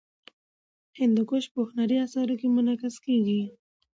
هندوکش 0.99 1.43
په 1.53 1.59
هنري 1.69 1.97
اثارو 2.05 2.35
کې 2.39 2.47
منعکس 2.55 2.95
کېږي. 3.05 3.41